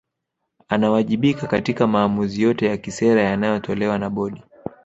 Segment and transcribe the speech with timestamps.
[0.69, 4.43] Anawajibika katika maamuzi yote ya kisera yanayotolewa na Bodi